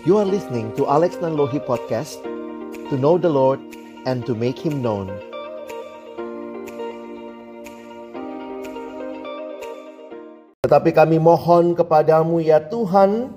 [0.00, 2.24] You are listening to Alex Nanlohi Podcast
[2.88, 3.60] To know the Lord
[4.08, 5.12] and to make Him known.
[10.64, 13.28] Tetapi kami mohon kepadamu ya Tuhan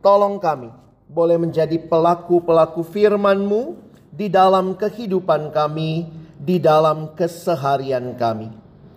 [0.00, 0.72] Tolong kami
[1.04, 3.76] boleh menjadi pelaku-pelaku firman-Mu
[4.08, 6.08] Di dalam kehidupan kami
[6.40, 8.48] Di dalam keseharian kami.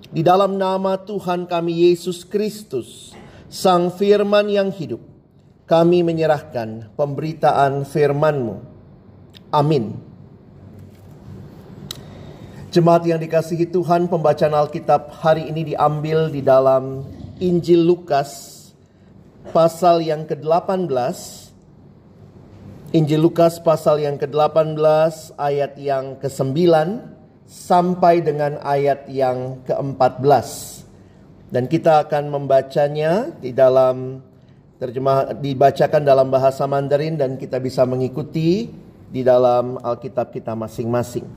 [0.08, 3.12] Di dalam nama Tuhan kami Yesus Kristus
[3.51, 5.04] Sang firman yang hidup,
[5.69, 8.57] kami menyerahkan pemberitaan firman-Mu.
[9.54, 9.93] Amin.
[12.73, 17.05] Jemaat yang dikasihi Tuhan, pembacaan Alkitab hari ini diambil di dalam
[17.37, 18.57] Injil Lukas
[19.54, 20.89] pasal yang ke-18.
[22.89, 26.57] Injil Lukas pasal yang ke-18 ayat yang ke-9
[27.45, 30.50] sampai dengan ayat yang ke-14.
[31.50, 34.28] Dan kita akan membacanya di dalam
[34.80, 38.72] terjemah dibacakan dalam bahasa Mandarin dan kita bisa mengikuti
[39.12, 41.28] di dalam Alkitab kita masing-masing.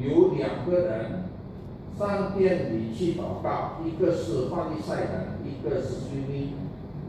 [0.00, 1.24] 有两个人
[1.98, 6.50] 上殿里去祷告，一个是法利赛人，一个是虚利。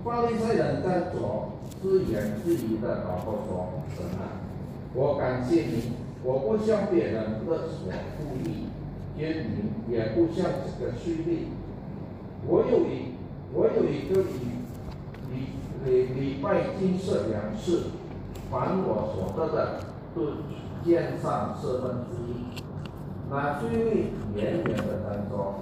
[0.03, 4.41] 法利赛人在左自言自语的祷告说：“神啊，
[4.93, 5.91] 我感谢你，
[6.23, 8.65] 我不向别人勒索故意，
[9.15, 11.47] 奸淫，也不向这个虚利。
[12.47, 13.13] 我有一
[13.53, 14.29] 我有一个礼
[15.31, 15.35] 礼
[15.85, 17.91] 礼礼拜金色两次，
[18.49, 19.79] 凡我所得的。”
[20.15, 20.33] 是
[20.83, 22.33] 肩上四分之一。
[23.31, 25.53] 那追位远远的当中，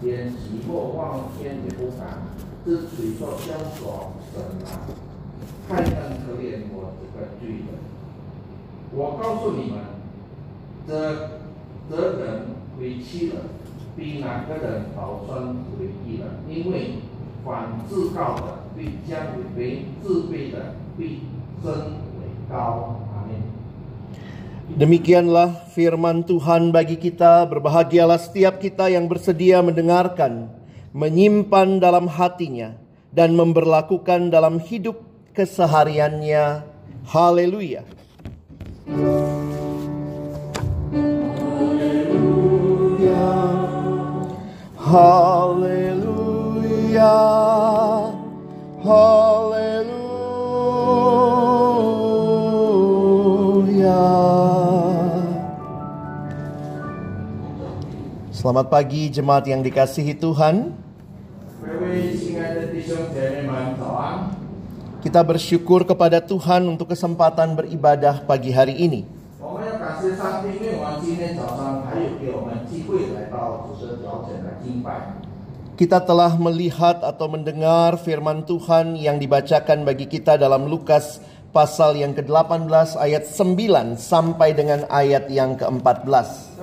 [0.00, 2.18] 连寂寞望天也不敢，
[2.64, 4.90] 只嘴说相说神啊，
[5.68, 7.68] 太恩可怜我这个罪人。
[8.92, 9.78] 我告诉你们，
[10.86, 10.90] 这
[11.88, 12.46] 这人
[12.80, 13.36] 为妻人，
[13.96, 16.94] 比哪个人保存为义人，因为
[17.44, 21.20] 凡自高的必将为卑，自卑的必
[21.62, 21.72] 升
[22.18, 22.96] 为高。
[24.72, 27.44] Demikianlah firman Tuhan bagi kita.
[27.44, 30.48] Berbahagialah setiap kita yang bersedia mendengarkan,
[30.96, 32.80] menyimpan dalam hatinya,
[33.12, 35.04] dan memberlakukan dalam hidup
[35.36, 36.64] kesehariannya.
[37.04, 37.84] Haleluya!
[44.80, 45.68] Haleluya!
[48.80, 49.81] Haleluya!
[58.42, 60.74] Selamat pagi jemaat yang dikasihi Tuhan.
[64.98, 69.06] Kita bersyukur kepada Tuhan untuk kesempatan beribadah pagi hari ini.
[75.78, 81.22] Kita telah melihat atau mendengar firman Tuhan yang dibacakan bagi kita dalam Lukas
[81.52, 86.56] pasal yang ke-18 ayat 9 sampai dengan ayat yang ke-14.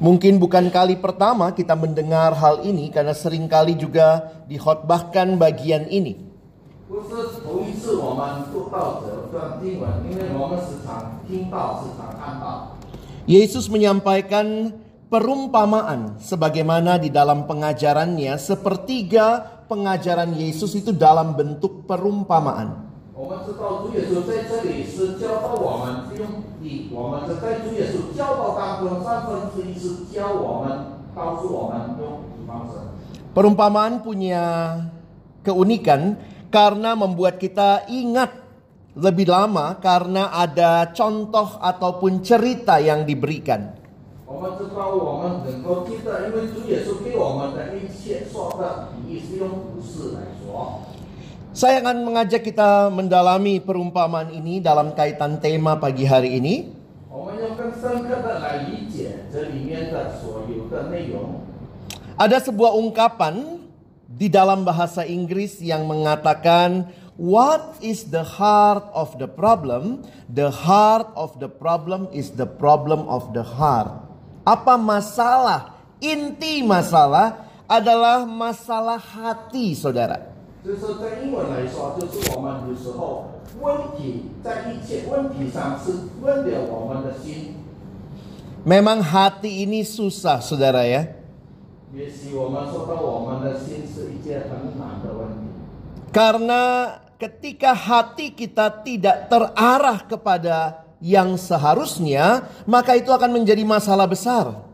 [0.00, 6.28] Mungkin bukan kali pertama kita mendengar hal ini karena sering kali juga dikhotbahkan bagian ini.
[13.28, 14.74] Yesus menyampaikan
[15.10, 22.86] perumpamaan sebagaimana di dalam pengajarannya sepertiga pengajaran Yesus itu dalam bentuk perumpamaan.
[33.30, 34.44] Perumpamaan punya
[35.42, 36.16] keunikan
[36.54, 38.30] karena membuat kita ingat
[38.94, 43.79] lebih lama karena ada contoh ataupun cerita yang diberikan.
[44.29, 50.81] 我们知道我们能够记得，因为主耶稣给我们的一切说的比喻是用故事来说。
[51.55, 56.67] saya akan mengajak kita mendalami perumpamaan ini dalam kaitan tema pagi hari ini.
[62.19, 63.63] Ada sebuah ungkapan
[64.11, 70.03] di dalam bahasa Inggris yang mengatakan What is the heart of the problem?
[70.27, 74.03] The heart of the problem is the problem of the heart.
[74.45, 75.73] Apa masalah?
[76.03, 80.33] Inti masalah adalah masalah hati, saudara.
[80.65, 83.29] 就是在英文来说，就是我们有时候
[83.61, 87.55] 问题在一切问题上是问了我们的心。
[88.65, 91.05] Memang hati ini susah, saudara ya.
[91.93, 95.47] 也许我们说到我们的心是一件很难的问题，
[96.11, 104.70] Karena ketika hati kita tidak terarah kepada yang seharusnya, maka itu akan menjadi masalah besar.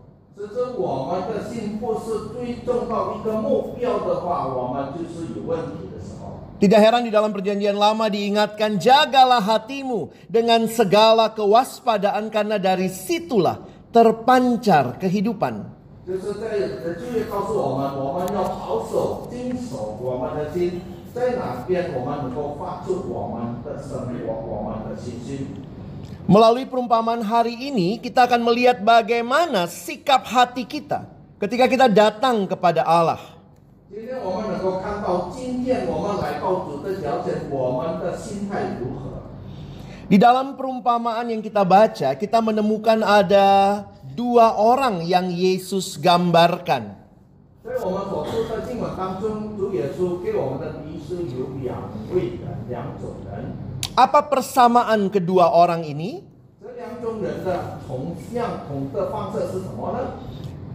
[6.56, 13.60] Tidak heran di dalam perjanjian lama diingatkan jagalah hatimu dengan segala kewaspadaan karena dari situlah
[13.92, 15.76] terpancar kehidupan.
[26.26, 31.06] Melalui perumpamaan hari ini, kita akan melihat bagaimana sikap hati kita
[31.38, 33.22] ketika kita datang kepada Allah.
[40.06, 47.06] Di dalam perumpamaan yang kita baca, kita menemukan ada dua orang yang Yesus gambarkan.
[53.96, 56.20] Apa persamaan kedua orang ini?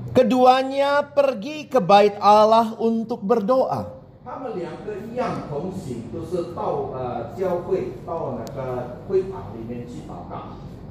[0.09, 4.01] Keduanya pergi ke bait Allah untuk berdoa.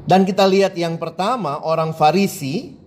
[0.06, 2.78] Dan kita lihat yang pertama orang Farisi.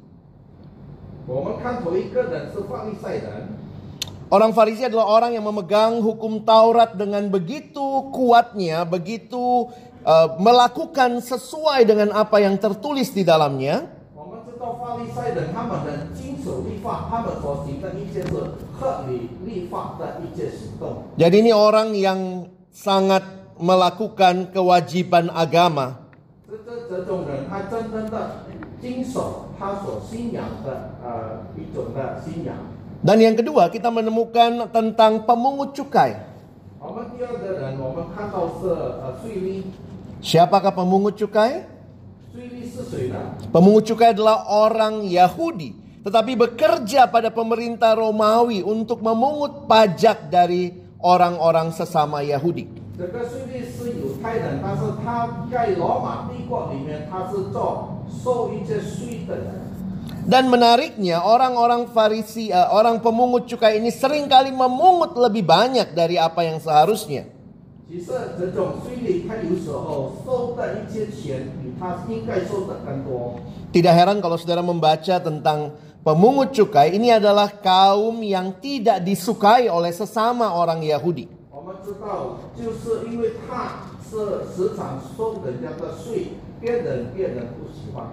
[4.33, 9.69] Orang Farisi adalah orang yang memegang hukum Taurat dengan begitu kuatnya, begitu
[10.01, 13.94] uh, melakukan sesuai dengan apa yang tertulis di dalamnya.
[21.13, 23.24] Jadi ini orang yang sangat
[23.62, 26.09] melakukan kewajiban agama.
[33.03, 36.15] Dan yang kedua kita menemukan tentang pemungut cukai.
[40.23, 41.67] Siapakah pemungut cukai?
[43.51, 51.71] Pemungut cukai adalah orang Yahudi tetapi bekerja pada pemerintah Romawi untuk memungut pajak dari orang-orang
[51.71, 52.67] sesama Yahudi.
[60.23, 66.15] Dan menariknya orang-orang Farisi, eh, orang pemungut cukai ini sering kali memungut lebih banyak dari
[66.15, 67.27] apa yang seharusnya.
[73.75, 75.75] Tidak heran kalau saudara membaca tentang
[76.07, 81.27] pemungut cukai ini adalah kaum yang tidak disukai oleh sesama orang Yahudi.
[81.27, 81.51] Kita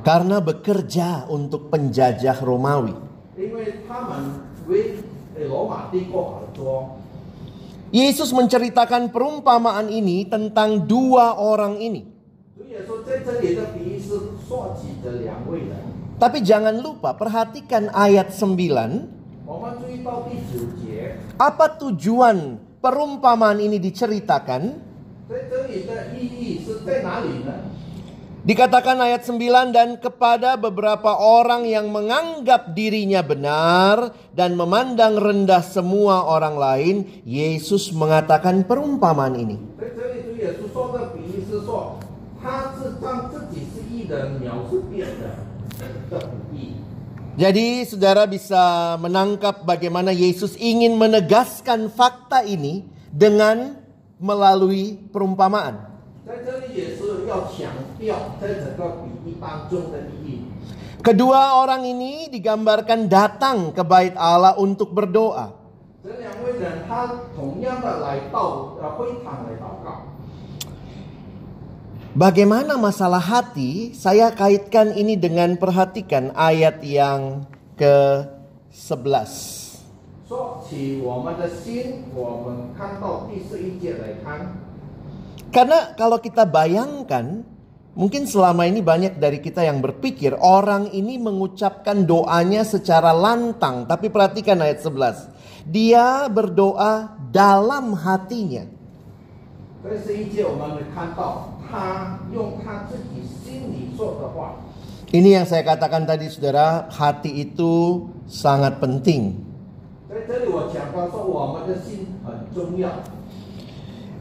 [0.02, 2.94] karena bekerja untuk penjajah Romawi.
[7.90, 12.02] Yesus menceritakan perumpamaan ini tentang dua orang ini.
[16.20, 19.46] Tapi jangan lupa perhatikan ayat 9.
[21.40, 24.62] Apa tujuan perumpamaan ini diceritakan?
[28.40, 36.24] Dikatakan ayat 9 dan kepada beberapa orang yang menganggap dirinya benar dan memandang rendah semua
[36.24, 36.96] orang lain,
[37.28, 39.60] Yesus mengatakan perumpamaan ini.
[47.36, 53.76] Jadi saudara bisa menangkap bagaimana Yesus ingin menegaskan fakta ini dengan
[54.16, 55.89] melalui perumpamaan.
[56.29, 60.41] 在这里也是要强调在整个比喻当中的意义。
[61.05, 65.53] Kedua orang ini digambarkan datang ke bait Allah untuk berdoa.
[66.01, 70.09] 这两位人，他同样的来到呃会堂来祷告。
[72.15, 73.91] Bagaimana masalah hati?
[73.93, 77.45] Saya kaitkan ini dengan perhatikan ayat yang
[77.77, 79.29] ke-11.
[80.25, 80.63] 说
[85.50, 87.42] karena kalau kita bayangkan,
[87.98, 93.82] mungkin selama ini banyak dari kita yang berpikir orang ini mengucapkan doanya secara lantang.
[93.90, 95.66] Tapi perhatikan ayat 11.
[95.66, 98.62] Dia berdoa dalam hatinya.
[105.10, 109.34] Ini yang saya katakan tadi saudara, hati itu sangat penting.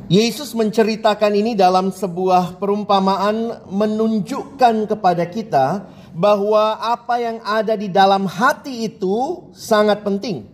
[0.09, 5.85] Yesus menceritakan ini dalam sebuah perumpamaan menunjukkan kepada kita
[6.17, 10.49] bahwa apa yang ada di dalam hati itu sangat penting.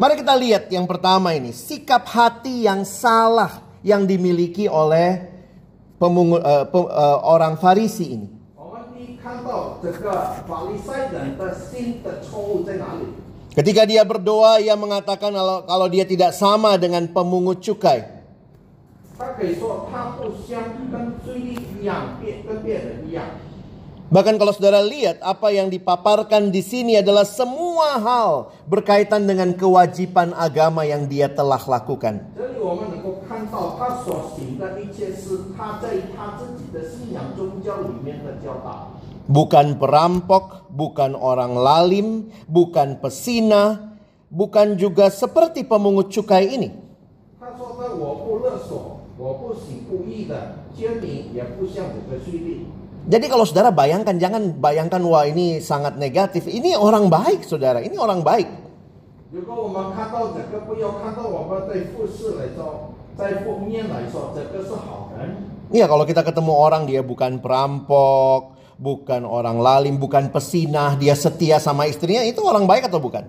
[0.00, 5.20] Mari kita lihat yang pertama ini, sikap hati yang salah yang dimiliki oleh
[6.00, 8.37] pemungu, uh, eh, pe, uh, eh, orang Farisi ini.
[9.27, 10.11] 我们第一看到这个
[10.47, 13.03] 法利赛人的心的错误在哪里？
[13.53, 18.23] Ketika dia berdoa, ia mengatakan kalau, kalau dia tidak sama dengan pemungut cukai.
[19.19, 23.25] 他可以说他不像跟罪利一样，别跟别人一样。
[24.09, 30.37] Bahkan kalau saudara lihat apa yang dipaparkan di sini adalah semua hal berkaitan dengan kewajiban
[30.37, 32.31] agama yang dia telah lakukan.
[32.37, 32.53] 这
[39.28, 43.94] bukan perampok, bukan orang lalim, bukan pesina,
[44.32, 46.68] bukan juga seperti pemungut cukai ini.
[53.08, 56.44] Jadi kalau saudara bayangkan, jangan bayangkan wah ini sangat negatif.
[56.44, 58.48] Ini orang baik saudara, ini orang baik.
[65.68, 71.61] Iya kalau kita ketemu orang dia bukan perampok, bukan orang lalim, bukan pesinah, dia setia
[71.61, 73.23] sama istrinya, itu orang baik atau bukan?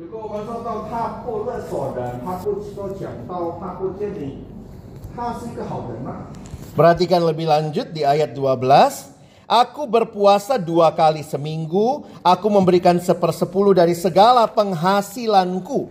[0.00, 4.44] 如果我们说到他不勒索人，他不说讲到他不奸民，
[5.14, 6.32] 他是一个好人吗？
[6.72, 9.20] Perhatikan lebih lanjut di ayat 12.
[9.50, 15.90] Aku berpuasa dua kali seminggu, aku memberikan sepersepuluh dari segala penghasilanku.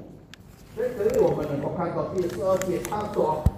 [0.80, 3.44] 所以这里我们能够看到第十二节，他说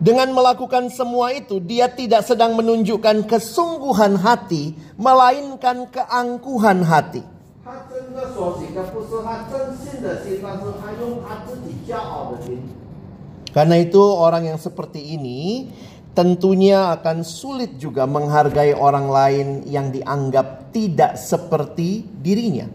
[0.00, 7.24] Dengan melakukan semua itu, dia tidak sedang menunjukkan kesungguhan hati, melainkan keangkuhan hati.
[13.54, 15.70] Karena itu, orang yang seperti ini
[16.14, 22.70] tentunya akan sulit juga menghargai orang lain yang dianggap tidak seperti dirinya.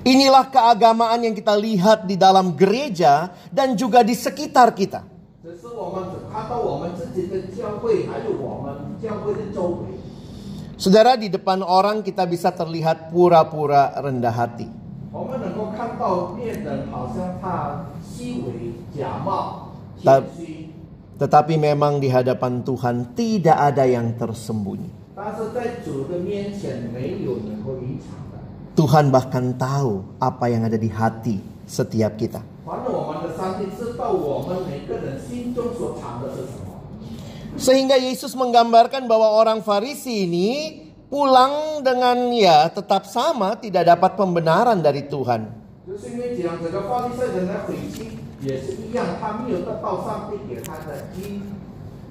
[0.00, 5.04] Inilah keagamaan yang kita lihat di dalam gereja dan juga di sekitar kita.
[10.80, 14.68] Saudara, di depan orang kita bisa terlihat pura-pura rendah hati.
[21.20, 25.12] Tetapi memang di hadapan Tuhan tidak ada yang tersembunyi.
[28.80, 31.36] Tuhan bahkan tahu apa yang ada di hati
[31.68, 32.40] setiap kita.
[37.60, 40.48] Sehingga Yesus menggambarkan bahwa orang Farisi ini
[41.12, 45.60] pulang dengan ya tetap sama tidak dapat pembenaran dari Tuhan.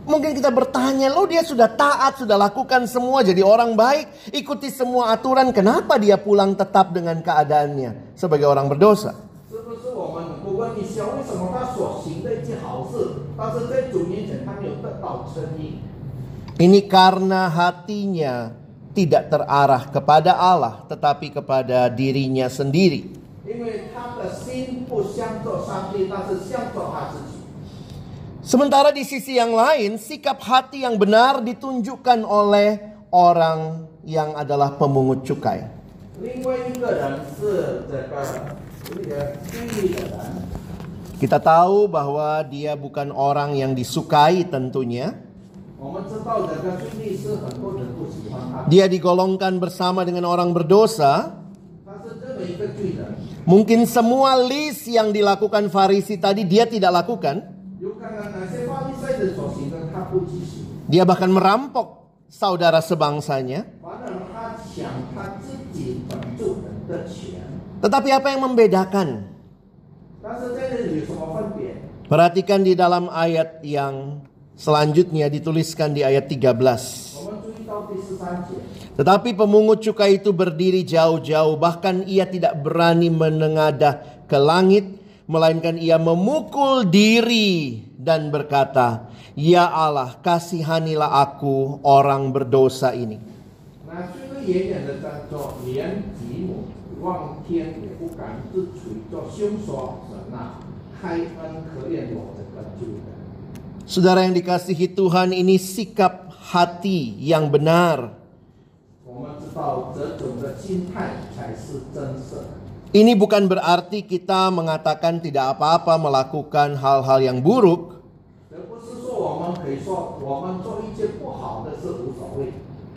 [0.07, 5.11] Mungkin kita bertanya, lo dia sudah taat, sudah lakukan semua jadi orang baik, ikuti semua
[5.11, 9.15] aturan, kenapa dia pulang tetap dengan keadaannya sebagai orang berdosa?
[16.59, 18.51] Ini karena hatinya
[18.91, 23.15] tidak terarah kepada Allah, tetapi kepada dirinya sendiri.
[28.49, 32.81] Sementara di sisi yang lain, sikap hati yang benar ditunjukkan oleh
[33.13, 35.69] orang yang adalah pemungut cukai.
[41.21, 45.13] Kita tahu bahwa dia bukan orang yang disukai tentunya.
[48.65, 51.37] Dia digolongkan bersama dengan orang berdosa.
[53.45, 57.58] Mungkin semua list yang dilakukan Farisi tadi dia tidak lakukan.
[60.91, 63.63] Dia bahkan merampok saudara sebangsanya.
[67.79, 69.31] Tetapi apa yang membedakan?
[72.11, 74.27] Perhatikan di dalam ayat yang
[74.59, 77.15] selanjutnya dituliskan di ayat 13.
[78.99, 84.98] Tetapi pemungut cukai itu berdiri jauh-jauh bahkan ia tidak berani menengadah ke langit
[85.29, 93.21] melainkan ia memukul diri dan berkata, "Ya Allah, kasihanilah aku, orang berdosa ini."
[103.89, 108.17] Saudara yang dikasihi Tuhan, ini sikap hati yang benar.
[112.89, 118.01] Ini bukan berarti kita mengatakan tidak apa-apa melakukan hal-hal yang buruk.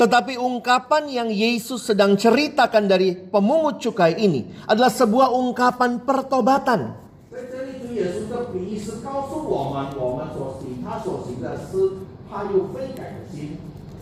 [0.00, 6.96] Tetapi ungkapan yang Yesus sedang ceritakan dari pemungut cukai ini adalah sebuah ungkapan pertobatan.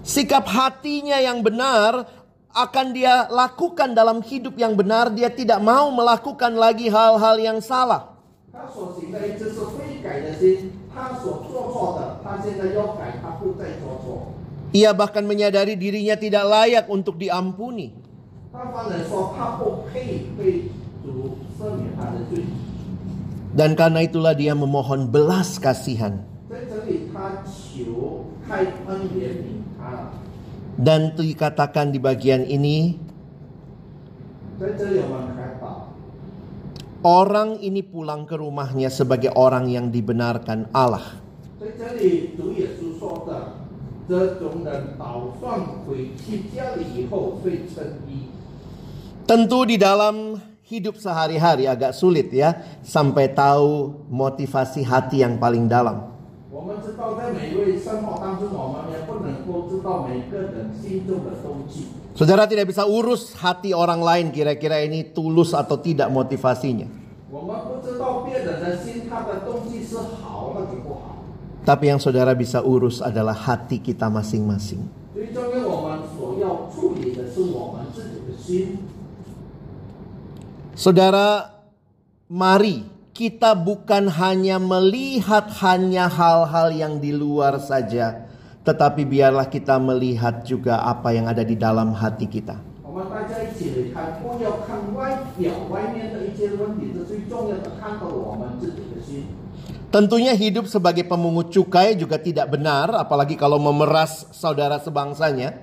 [0.06, 2.19] Sikap hatinya yang benar
[2.50, 8.18] akan dia lakukan dalam hidup yang benar, dia tidak mau melakukan lagi hal-hal yang salah.
[14.70, 17.94] Ia bahkan menyadari dirinya tidak layak untuk diampuni.
[23.50, 26.22] Dan karena itulah dia memohon belas kasihan.
[30.79, 32.99] Dan dikatakan di bagian ini,
[34.59, 35.91] 在这里我们看到，
[37.03, 41.23] orang ini pulang ke rumahnya sebagai orang yang dibenarkan Allah.
[41.59, 43.63] 在这里主耶稣说的，
[44.07, 48.27] 这种人倒算回去家里以后会称义。
[49.25, 56.11] Tentu di dalam hidup sehari-hari agak sulit ya sampai tahu motivasi hati yang paling dalam.
[56.51, 58.87] 我们知道，在每一位生活当中，我们
[62.14, 66.86] Saudara tidak bisa urus hati orang lain kira-kira ini tulus atau tidak motivasinya.
[71.60, 74.80] Tapi yang saudara bisa urus adalah hati kita masing-masing.
[80.74, 81.60] Saudara,
[82.32, 88.24] mari kita bukan hanya melihat hanya hal-hal yang di luar saja,
[88.60, 92.60] tetapi biarlah kita melihat juga apa yang ada di dalam hati kita.
[99.90, 105.56] Tentunya hidup sebagai pemungut cukai juga tidak benar, apalagi kalau memeras saudara sebangsanya.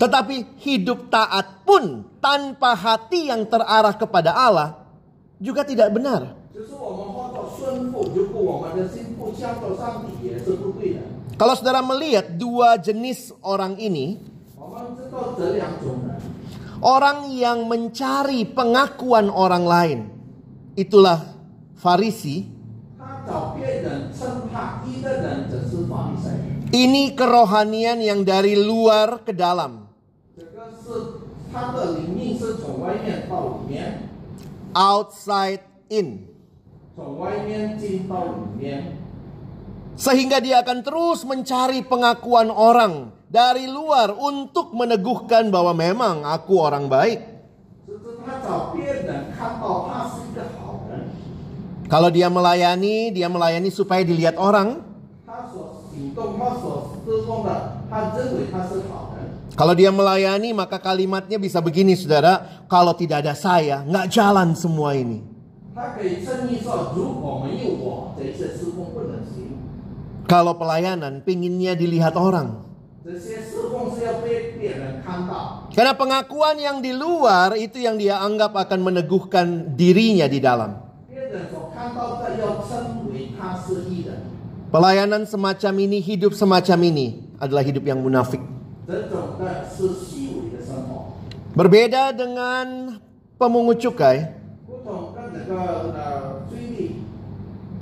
[0.00, 1.84] Tetapi hidup taat pun
[2.18, 4.79] tanpa hati yang terarah kepada Allah
[5.40, 6.36] juga tidak benar.
[11.40, 14.20] Kalau saudara melihat dua jenis orang ini,
[16.84, 20.00] orang yang mencari pengakuan orang lain,
[20.76, 21.24] itulah
[21.80, 22.44] Farisi.
[26.70, 29.88] Ini kerohanian yang dari luar ke dalam
[34.74, 36.26] outside in.
[40.00, 46.88] Sehingga dia akan terus mencari pengakuan orang dari luar untuk meneguhkan bahwa memang aku orang
[46.88, 47.20] baik.
[51.90, 54.78] Kalau dia melayani, dia melayani supaya dilihat orang.
[59.60, 62.64] Kalau dia melayani maka kalimatnya bisa begini saudara.
[62.64, 65.20] Kalau tidak ada saya nggak jalan semua ini.
[70.24, 72.72] Kalau pelayanan pinginnya dilihat orang.
[75.76, 80.72] Karena pengakuan yang di luar itu yang dia anggap akan meneguhkan dirinya di dalam.
[84.72, 88.40] Pelayanan semacam ini, hidup semacam ini adalah hidup yang munafik.
[91.50, 92.94] Berbeda dengan
[93.34, 94.22] pemungut cukai,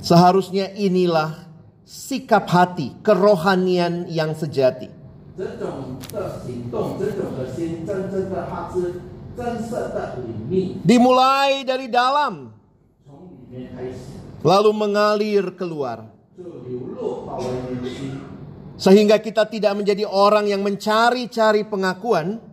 [0.01, 1.45] seharusnya inilah
[1.85, 4.89] sikap hati, kerohanian yang sejati.
[10.81, 12.49] Dimulai dari dalam,
[14.41, 16.09] lalu mengalir keluar.
[18.79, 22.48] Sehingga kita tidak menjadi orang yang mencari-cari pengakuan,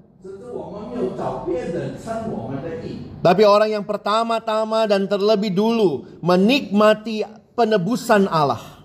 [3.22, 7.24] tapi orang yang pertama-tama dan terlebih dulu menikmati
[7.56, 8.84] penebusan Allah.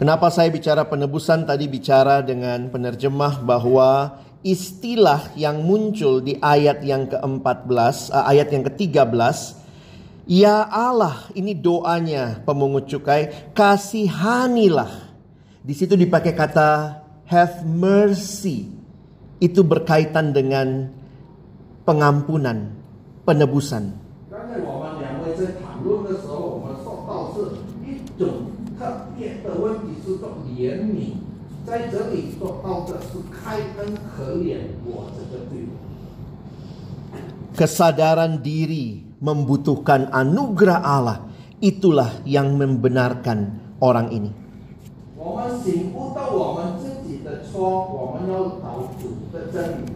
[0.00, 7.04] Kenapa saya bicara penebusan tadi bicara dengan penerjemah bahwa istilah yang muncul di ayat yang
[7.08, 9.60] ke-14, eh, ayat yang ke-13
[10.30, 15.09] Ya Allah, ini doanya pemungut cukai, kasihanilah
[15.70, 16.98] di situ dipakai kata
[17.30, 18.66] have mercy.
[19.38, 20.90] Itu berkaitan dengan
[21.86, 22.74] pengampunan,
[23.22, 23.94] penebusan.
[37.54, 41.30] Kesadaran diri membutuhkan anugerah Allah.
[41.62, 43.38] Itulah yang membenarkan
[43.78, 44.39] orang ini.
[45.19, 49.95] 我们醒悟到我们自己的错，我们要找主的真理。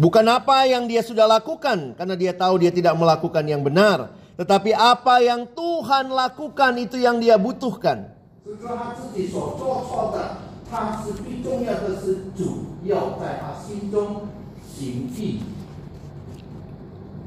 [0.00, 4.72] Bukan apa yang dia sudah lakukan, karena dia tahu dia tidak melakukan yang benar, tetapi
[4.72, 8.16] apa yang Tuhan lakukan itu yang dia butuhkan.
[8.44, 14.28] 是说他自己所做错的，他是最重要的是主要在他心中
[14.64, 15.40] 行义。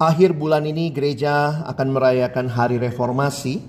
[0.02, 3.62] Akhir bulan ini gereja akan merayakan hari reformasi.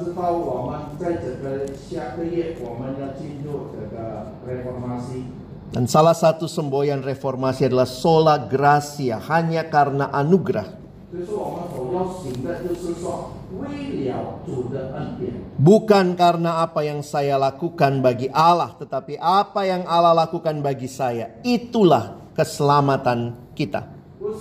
[0.00, 5.28] 知道，我们在这个下个月我们要进入这个 reformasi，
[5.68, 10.64] Dan salah satu semboyan reformasi adalah sola gracia, hanya karena anugerah.
[11.12, 20.88] 就是我们所要行的，就是说为了主的恩典， Bukan karena apa yang saya lakukan bagi Allah, tetapi apa yang Allah lakukan bagi
[20.88, 21.36] saya.
[21.44, 23.92] Itulah keselamatan kita.
[24.16, 24.32] 不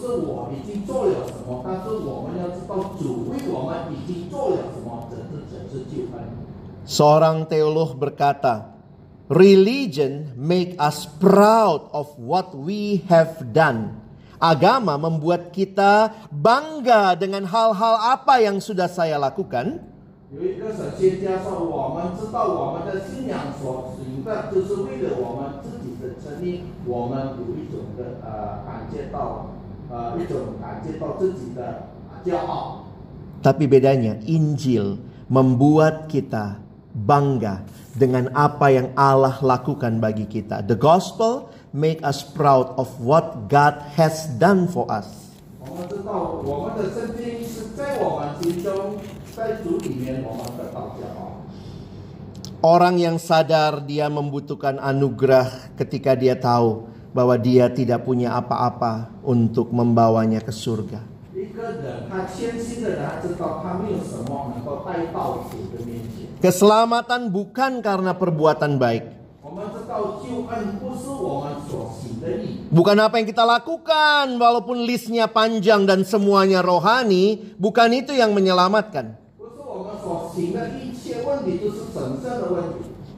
[6.91, 8.75] Seorang teolog berkata,
[9.31, 13.95] "Religion make us proud of what we have done."
[14.43, 19.87] Agama membuat kita bangga dengan hal-hal apa yang sudah saya lakukan.
[33.41, 34.99] Tapi bedanya Injil
[35.31, 36.70] membuat kita
[37.05, 37.65] bangga
[37.97, 40.63] dengan apa yang Allah lakukan bagi kita.
[40.63, 45.09] The gospel make us proud of what God has done for us.
[52.61, 59.73] Orang yang sadar dia membutuhkan anugerah ketika dia tahu bahwa dia tidak punya apa-apa untuk
[59.75, 61.01] membawanya ke surga.
[66.41, 69.05] Keselamatan bukan karena perbuatan baik.
[72.73, 79.21] Bukan apa yang kita lakukan, walaupun listnya panjang dan semuanya rohani, bukan itu yang menyelamatkan.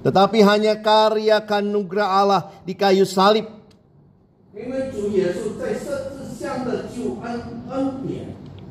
[0.02, 3.46] Tetapi hanya karya kanugerah Allah di kayu salib.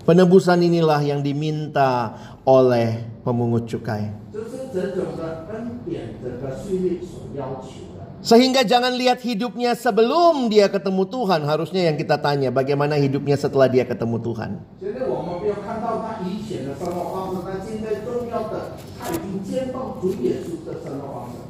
[0.02, 8.05] Penebusan inilah yang diminta oleh pemungut cukai 就是这种的恩典，这个训练所要求的。
[8.25, 11.45] Sehingga jangan lihat hidupnya sebelum dia ketemu Tuhan.
[11.47, 14.51] Harusnya yang kita tanya bagaimana hidupnya setelah dia ketemu Tuhan.
[14.81, 21.45] 现在我们没有看到他以前的生活方式，但现在重要的，他已经见到主耶稣的生活方式。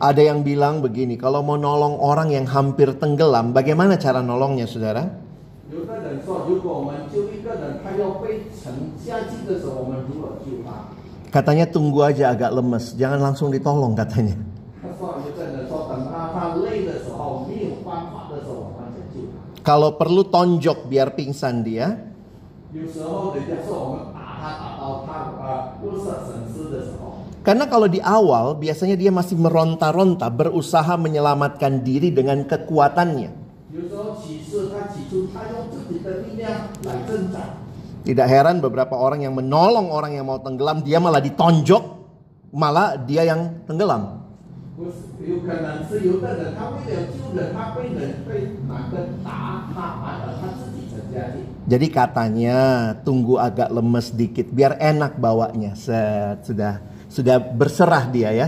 [0.00, 5.12] Ada yang bilang begini, kalau mau nolong orang yang hampir tenggelam, bagaimana cara nolongnya saudara?
[5.70, 9.93] 有的人说，如果我们救一个人，他要被沉下去的时候，我们如何救他？
[11.35, 14.39] Katanya tunggu aja agak lemes, jangan langsung ditolong katanya.
[19.59, 21.91] Kalau perlu tonjok biar pingsan dia.
[27.43, 33.43] Karena kalau di awal biasanya dia masih meronta-ronta berusaha menyelamatkan diri dengan kekuatannya.
[38.05, 41.83] Tidak heran beberapa orang yang menolong orang yang mau tenggelam, dia malah ditonjok,
[42.53, 44.21] malah dia yang tenggelam.
[51.65, 52.59] Jadi katanya
[53.01, 55.73] tunggu agak lemes dikit biar enak bawanya.
[55.73, 58.47] Set, sudah sudah berserah dia ya.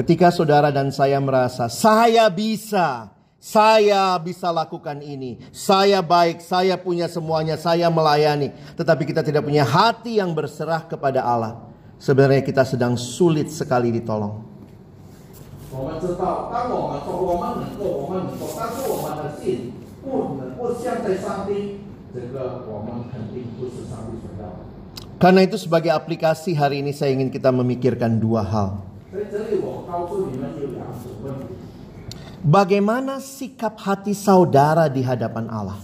[0.00, 7.04] Ketika saudara dan saya merasa saya bisa, saya bisa lakukan ini, saya baik, saya punya
[7.04, 8.48] semuanya, saya melayani,
[8.80, 11.68] tetapi kita tidak punya hati yang berserah kepada Allah.
[12.00, 14.40] Sebenarnya kita sedang sulit sekali ditolong.
[25.20, 28.89] Karena itu sebagai aplikasi hari ini saya ingin kita memikirkan dua hal.
[32.46, 35.82] Bagaimana sikap hati saudara di hadapan Allah?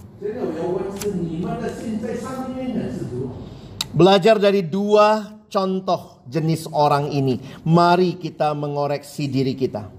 [3.91, 7.43] Belajar dari dua contoh jenis orang ini.
[7.67, 9.91] Mari kita mengoreksi diri kita.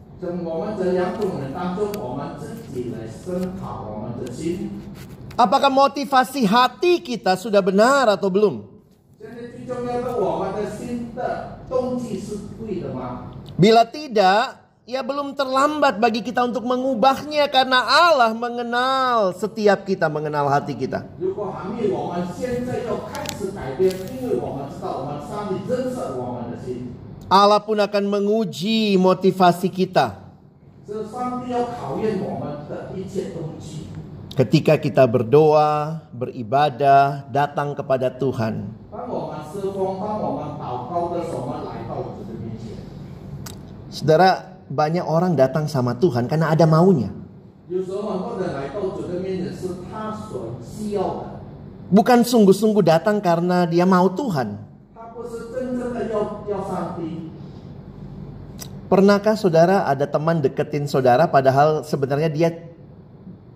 [5.38, 8.77] Apakah motivasi hati kita sudah benar atau belum?
[13.58, 14.44] Bila tidak,
[14.88, 21.04] ya belum terlambat bagi kita untuk mengubahnya karena Allah mengenal setiap kita, mengenal hati kita.
[27.28, 30.24] Allah pun akan menguji motivasi kita.
[34.38, 38.70] Ketika kita berdoa, beribadah, datang kepada Tuhan.
[39.77, 42.73] 当我们侍奉，当我们祷告的时候，我们来到主的面前。
[43.93, 47.13] Saudara, banyak orang datang sama Tuhan karena ada maunya.
[47.69, 51.25] 有时候很多人来到主的面前是他所需要的，
[51.93, 54.57] Bukan sungguh-sungguh datang karena dia mau Tuhan.
[54.97, 57.29] 他不是真正的要要上帝。
[58.89, 62.49] Pernahkah saudara ada teman deketin saudara padahal sebenarnya dia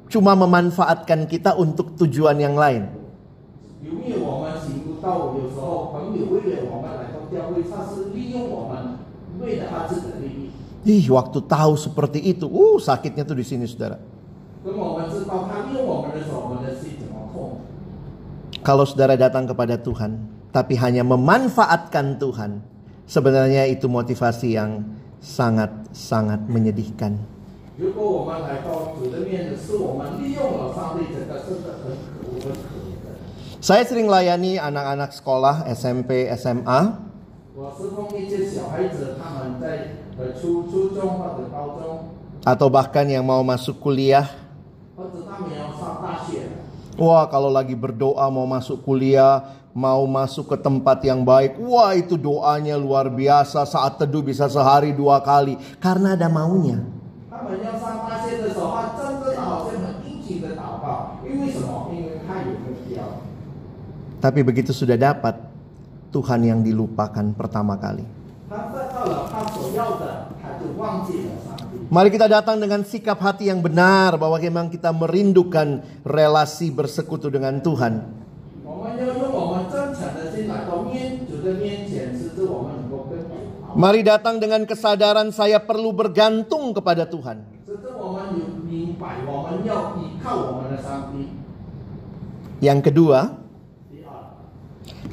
[0.08, 2.88] cuma memanfaatkan kita untuk tujuan yang lain?
[10.81, 14.01] Ih, waktu tahu seperti itu, uh sakitnya tuh di sini saudara.
[18.61, 22.65] Kalau saudara datang kepada Tuhan, tapi hanya memanfaatkan Tuhan,
[23.05, 24.85] sebenarnya itu motivasi yang
[25.21, 27.17] sangat-sangat menyedihkan.
[33.61, 36.97] Saya sering layani anak-anak sekolah SMP, SMA
[42.41, 44.25] atau bahkan yang mau masuk kuliah.
[46.97, 52.19] Wah, kalau lagi berdoa mau masuk kuliah, mau masuk ke tempat yang baik, wah itu
[52.19, 53.65] doanya luar biasa.
[53.65, 56.83] Saat teduh bisa sehari dua kali karena ada maunya.
[64.21, 65.33] Tapi begitu sudah dapat,
[66.13, 68.05] Tuhan yang dilupakan pertama kali.
[71.91, 77.59] Mari kita datang dengan sikap hati yang benar bahwa memang kita merindukan relasi bersekutu dengan
[77.59, 78.07] Tuhan.
[83.75, 87.43] Mari datang dengan kesadaran saya perlu bergantung kepada Tuhan.
[92.63, 93.40] Yang kedua,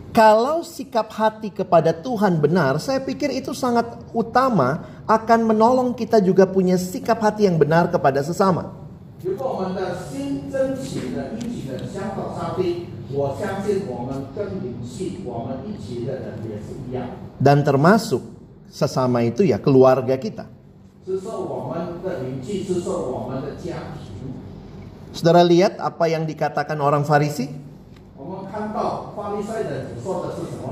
[0.09, 6.49] kalau sikap hati kepada Tuhan benar, saya pikir itu sangat utama akan menolong kita juga
[6.49, 8.73] punya sikap hati yang benar kepada sesama.
[17.39, 18.23] Dan termasuk
[18.69, 20.45] sesama itu ya keluarga kita.
[25.13, 27.68] Saudara lihat apa yang dikatakan orang Farisi?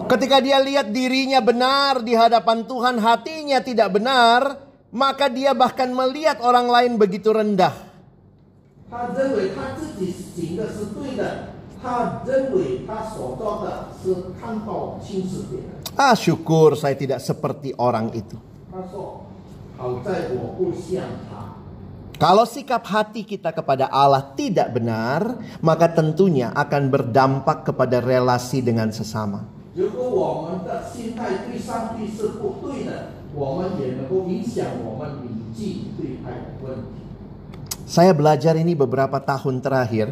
[0.06, 4.60] Ketika dia lihat dirinya benar di hadapan Tuhan, hatinya tidak benar,
[4.92, 7.74] maka dia bahkan melihat orang lain begitu rendah.
[15.96, 18.36] Ah, syukur saya tidak seperti orang itu.
[22.16, 28.88] Kalau sikap hati kita kepada Allah tidak benar, maka tentunya akan berdampak kepada relasi dengan
[28.88, 29.44] sesama.
[37.84, 40.08] Saya belajar ini beberapa tahun terakhir.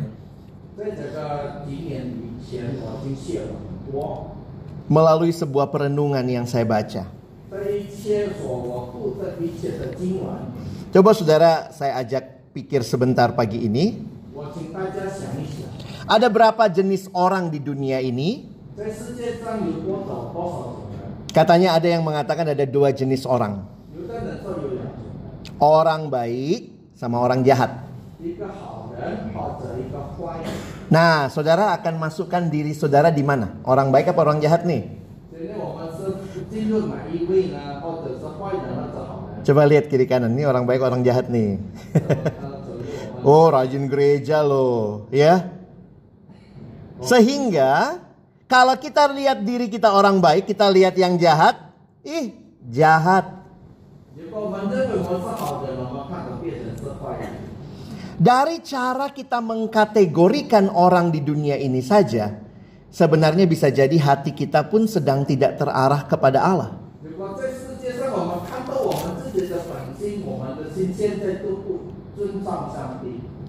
[4.92, 7.08] Melalui sebuah perenungan yang saya baca.
[10.94, 13.98] Coba saudara saya ajak pikir sebentar pagi ini.
[16.06, 18.46] Ada berapa jenis orang di dunia ini?
[21.34, 23.66] Katanya ada yang mengatakan ada dua jenis orang.
[25.58, 27.74] Orang baik sama orang jahat.
[30.94, 33.58] Nah, saudara akan masukkan diri saudara di mana?
[33.66, 34.86] Orang baik apa orang jahat nih?
[39.44, 41.60] Coba lihat kiri kanan, nih orang baik orang jahat nih.
[43.28, 45.52] oh, rajin gereja loh, ya.
[47.04, 48.00] Sehingga
[48.48, 51.60] kalau kita lihat diri kita orang baik, kita lihat yang jahat,
[52.00, 52.32] ih,
[52.72, 53.44] jahat.
[58.14, 62.32] Dari cara kita mengkategorikan orang di dunia ini saja,
[62.88, 66.83] sebenarnya bisa jadi hati kita pun sedang tidak terarah kepada Allah.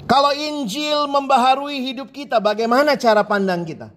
[0.05, 3.89] Kalau Injil membaharui hidup kita, bagaimana cara pandang kita?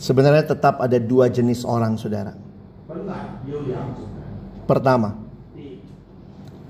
[0.00, 2.32] Sebenarnya tetap ada dua jenis orang, saudara.
[4.64, 5.08] Pertama,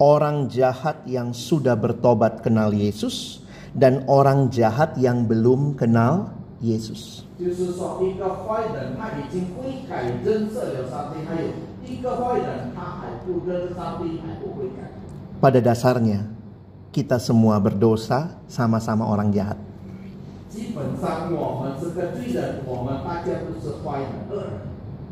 [0.02, 7.22] orang jahat yang sudah bertobat kenal Yesus dan orang jahat yang belum kenal Yesus.
[15.40, 16.20] Pada dasarnya,
[16.88, 19.58] kita semua berdosa sama-sama orang jahat.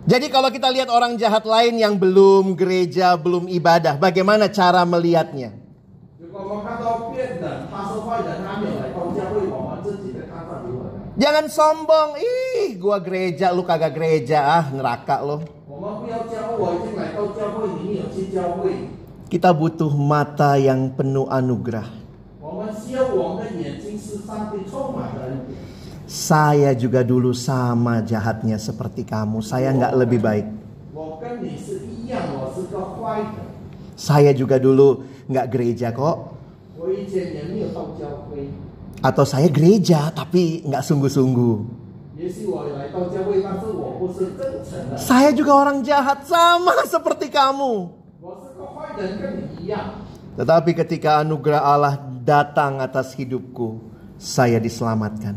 [0.02, 5.54] Jadi kalau kita lihat orang jahat lain yang belum gereja, belum ibadah, bagaimana cara melihatnya?
[11.12, 15.61] Jangan sombong, ih gua gereja, lu kagak gereja, ah neraka lo.
[19.26, 21.90] Kita butuh mata yang penuh anugerah.
[26.06, 29.42] Saya juga dulu sama jahatnya seperti kamu.
[29.42, 30.46] Saya nggak lebih baik.
[33.98, 36.38] Saya juga dulu nggak gereja kok.
[39.02, 41.81] Atau saya gereja tapi nggak sungguh-sungguh.
[44.94, 47.90] Saya juga orang jahat sama seperti kamu.
[50.32, 53.82] Tetapi ketika anugerah Allah datang atas hidupku,
[54.16, 55.34] saya diselamatkan.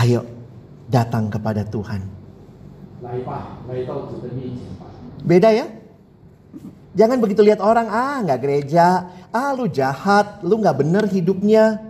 [0.00, 0.20] Ayo
[0.88, 2.00] datang kepada Tuhan.
[5.20, 5.66] Beda ya?
[6.90, 11.89] Jangan begitu lihat orang, ah nggak gereja, ah lu jahat, lu nggak bener hidupnya.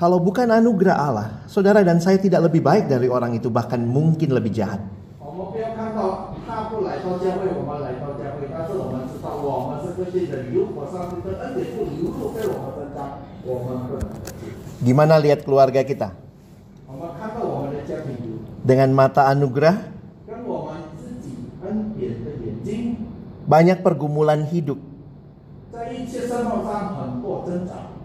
[0.00, 4.32] Kalau bukan anugerah Allah, saudara dan saya tidak lebih baik dari orang itu, bahkan mungkin
[4.32, 4.80] lebih jahat.
[14.80, 16.16] Gimana lihat keluarga kita?
[18.64, 19.76] Dengan mata anugerah?
[23.44, 24.80] Banyak pergumulan hidup.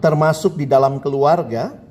[0.04, 1.85] Termasuk di dalam keluarga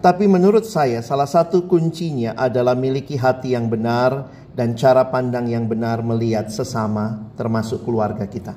[0.00, 5.68] tapi menurut saya salah satu kuncinya adalah miliki hati yang benar dan cara pandang yang
[5.68, 8.56] benar melihat sesama termasuk keluarga kita.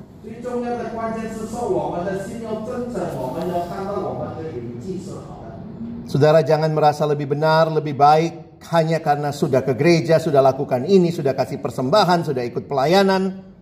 [6.08, 11.12] Saudara jangan merasa lebih benar, lebih baik hanya karena sudah ke gereja, sudah lakukan ini,
[11.12, 13.52] sudah kasih persembahan, sudah ikut pelayanan.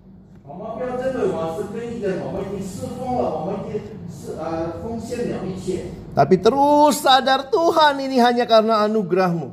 [6.12, 9.48] Tapi terus sadar Tuhan ini hanya karena anugerahmu.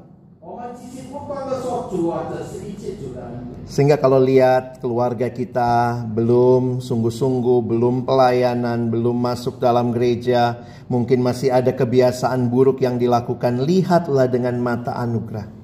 [3.70, 11.54] Sehingga kalau lihat keluarga kita belum sungguh-sungguh, belum pelayanan, belum masuk dalam gereja, mungkin masih
[11.54, 15.59] ada kebiasaan buruk yang dilakukan, lihatlah dengan mata anugerah.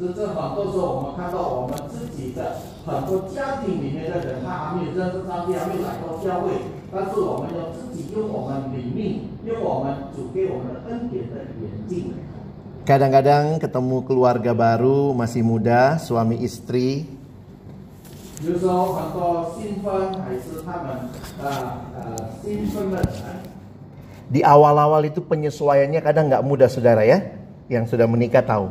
[0.00, 6.52] 这这很多时候我们看到我们自己的很多家庭里面的人，他还没有认识上帝，还没有来到教会，
[6.92, 12.36] 但是我们要自己用我们灵命，用我们主给我们的恩典的眼睛来看。
[12.86, 17.08] Kadang-kadang ketemu keluarga baru, masih muda, suami istri,
[18.44, 21.08] 有时候很多新婚还是他们
[21.40, 21.48] 呃
[21.96, 22.02] 呃
[22.44, 23.48] 新婚的人，
[24.28, 27.24] di awal-awal itu penyesuaiannya kadang nggak mudah saudara ya.
[27.72, 28.68] Yang sudah menikah tahu.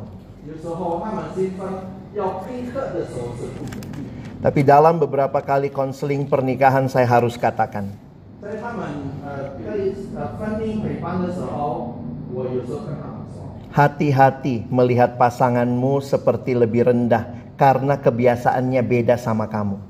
[0.50, 1.68] 有时候他们新婚
[2.14, 4.06] 要配合的时候是不容易。
[4.46, 7.90] Tapi dalam beberapa kali konseling pernikahan saya harus katakan,
[8.38, 11.98] 在他们呃对呃婚姻陪伴的时候，
[12.30, 13.42] 我有时候跟他们说，
[13.74, 17.26] hati-hati melihat pasanganmu seperti lebih rendah
[17.58, 19.82] karena kebiasaannya beda sama kamu.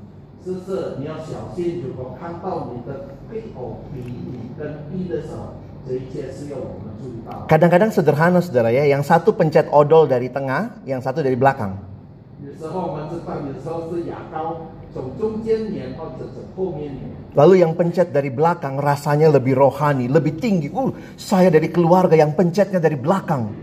[7.48, 11.78] Kadang-kadang sederhana saudara ya, yang satu pencet odol dari tengah, yang satu dari belakang.
[17.30, 20.68] Lalu yang pencet dari belakang rasanya lebih rohani, lebih tinggi.
[20.72, 23.54] Uh, saya dari keluarga yang pencetnya dari belakang.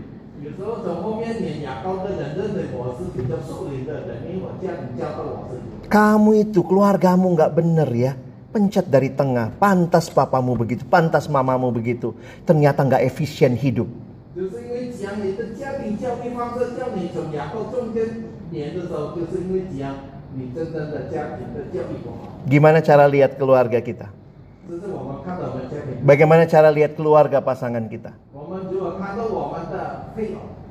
[5.88, 8.12] Kamu itu keluargamu nggak bener ya.
[8.48, 9.52] Pencet dari tengah.
[9.60, 10.80] Pantas papamu begitu.
[10.88, 12.16] Pantas mamamu begitu.
[12.48, 13.88] Ternyata nggak efisien hidup.
[22.48, 24.08] Gimana cara lihat keluarga kita?
[26.04, 28.12] Bagaimana cara lihat keluarga pasangan kita?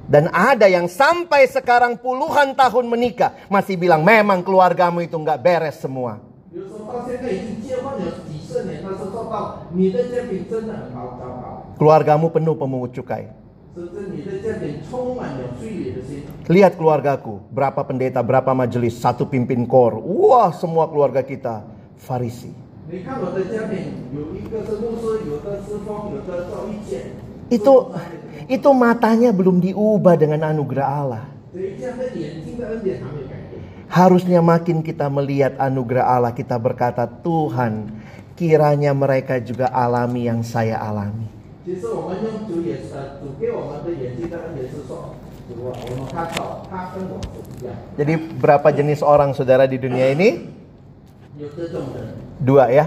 [0.08, 5.78] Dan ada yang sampai sekarang puluhan tahun menikah masih bilang memang keluargamu itu nggak beres
[5.84, 6.27] semua.
[6.53, 13.33] 比如说到现在已经结婚了几十年，但是做到你的家庭真的很好糟糕， Keluargamu penuh pemungut cukai.
[13.75, 16.29] 甚至你的家庭充满了罪孽的心。
[16.45, 19.97] Lihat keluargaku, berapa pendeta, berapa majelis, satu pimpin kor.
[19.97, 21.65] Wah, semua keluarga kita
[21.97, 22.53] Farisi.
[22.91, 27.17] 你看我的家庭，有一个是牧师，有的是风，有的做意见。
[27.49, 27.97] Itu
[28.49, 31.25] itu matanya belum diubah dengan anugerah Allah.
[33.88, 37.88] Harusnya makin kita melihat anugerah Allah kita berkata, Tuhan
[38.38, 41.26] kiranya mereka juga alami yang saya alami.
[47.98, 50.48] Jadi berapa jenis orang saudara di dunia ini?
[52.44, 52.86] Dua ya.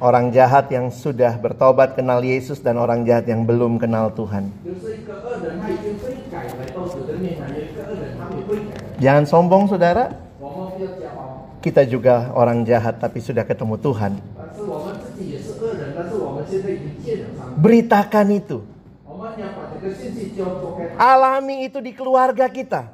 [0.00, 4.48] Orang jahat yang sudah bertobat kenal Yesus dan orang jahat yang belum kenal Tuhan.
[9.00, 10.12] Jangan sombong saudara.
[11.60, 14.12] Kita juga orang jahat tapi sudah ketemu Tuhan.
[17.56, 18.58] Beritakan itu.
[21.00, 22.92] Alami itu di keluarga kita.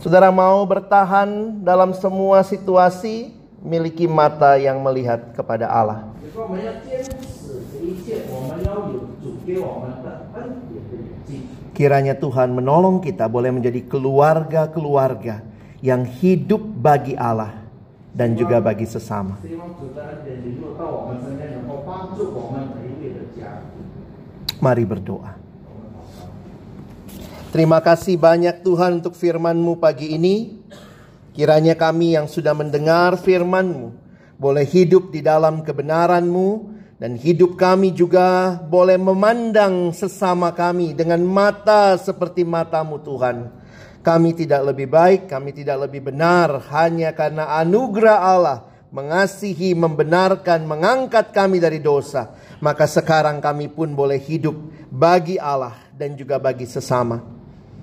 [0.00, 3.32] Saudara mau bertahan dalam semua situasi,
[3.64, 6.08] miliki mata yang melihat kepada Allah.
[11.74, 15.42] Kiranya Tuhan menolong kita boleh menjadi keluarga-keluarga
[15.82, 17.50] yang hidup bagi Allah
[18.14, 19.42] dan juga bagi sesama.
[24.62, 25.32] Mari berdoa.
[27.50, 30.62] Terima kasih banyak Tuhan untuk firman-Mu pagi ini.
[31.34, 33.94] Kiranya kami yang sudah mendengar firman-Mu
[34.38, 41.98] boleh hidup di dalam kebenaran-Mu dan hidup kami juga boleh memandang sesama kami dengan mata
[41.98, 43.50] seperti matamu Tuhan.
[44.04, 48.58] Kami tidak lebih baik, kami tidak lebih benar hanya karena anugerah Allah
[48.94, 52.30] mengasihi, membenarkan, mengangkat kami dari dosa.
[52.62, 54.54] Maka sekarang kami pun boleh hidup
[54.86, 57.18] bagi Allah dan juga bagi sesama.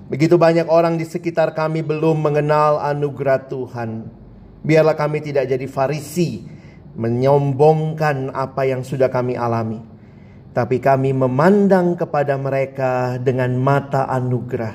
[0.08, 4.08] Begitu banyak orang di sekitar kami belum mengenal anugerah Tuhan.
[4.64, 6.48] Biarlah kami tidak jadi farisi,
[6.96, 9.80] menyombongkan apa yang sudah kami alami.
[10.52, 14.74] Tapi kami memandang kepada mereka dengan mata anugerah.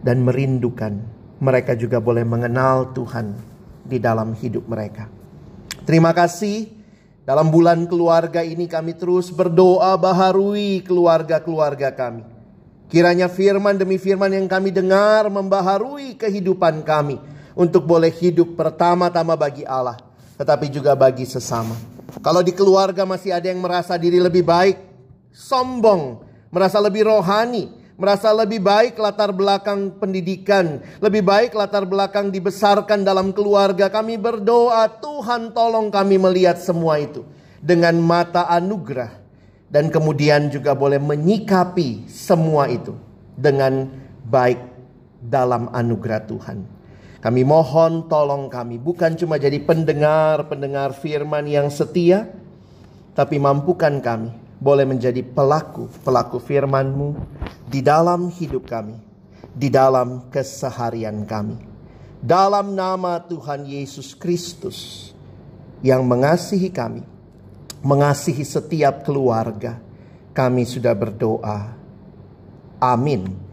[0.00, 0.96] Dan merindukan
[1.44, 3.36] mereka juga boleh mengenal Tuhan
[3.84, 5.08] di dalam hidup mereka.
[5.84, 6.80] Terima kasih.
[7.20, 12.24] Dalam bulan keluarga ini kami terus berdoa baharui keluarga-keluarga kami.
[12.90, 17.22] Kiranya firman demi firman yang kami dengar membaharui kehidupan kami
[17.54, 19.94] untuk boleh hidup pertama-tama bagi Allah,
[20.40, 21.76] tetapi juga bagi sesama.
[22.24, 24.80] Kalau di keluarga masih ada yang merasa diri lebih baik,
[25.36, 27.68] sombong, merasa lebih rohani,
[28.00, 34.88] merasa lebih baik latar belakang pendidikan, lebih baik latar belakang dibesarkan dalam keluarga, kami berdoa,
[34.88, 37.20] Tuhan tolong kami melihat semua itu
[37.60, 39.20] dengan mata anugerah
[39.68, 42.96] dan kemudian juga boleh menyikapi semua itu
[43.36, 43.92] dengan
[44.24, 44.58] baik
[45.20, 46.79] dalam anugerah Tuhan.
[47.20, 52.32] Kami mohon tolong kami bukan cuma jadi pendengar-pendengar firman yang setia,
[53.12, 57.08] tapi mampukan kami boleh menjadi pelaku-pelaku firman-Mu
[57.68, 58.96] di dalam hidup kami,
[59.52, 61.60] di dalam keseharian kami.
[62.20, 65.12] Dalam nama Tuhan Yesus Kristus
[65.84, 67.04] yang mengasihi kami,
[67.84, 69.76] mengasihi setiap keluarga,
[70.32, 71.76] kami sudah berdoa.
[72.80, 73.49] Amin.